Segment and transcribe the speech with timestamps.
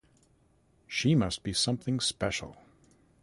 [0.87, 2.57] She must be something special.